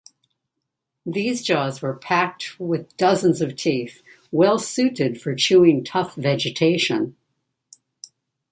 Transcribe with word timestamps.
These 1.05 1.43
jaws 1.43 1.83
were 1.83 1.93
packed 1.95 2.59
with 2.59 2.97
dozens 2.97 3.39
of 3.39 3.55
teeth, 3.55 4.01
well 4.31 4.57
suited 4.57 5.21
for 5.21 5.35
chewing 5.35 5.83
tough 5.83 6.15
vegetation. 6.15 7.15